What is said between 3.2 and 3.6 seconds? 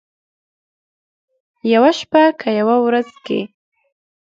کې،